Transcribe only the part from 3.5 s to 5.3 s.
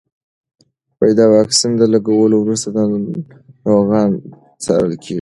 ناروغان څارل کېږي.